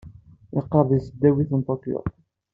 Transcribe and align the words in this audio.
Yeqqaṛ 0.55 0.85
di 0.89 0.99
tesdawit 0.99 1.49
n 1.59 1.61
ṭukyu. 1.67 1.99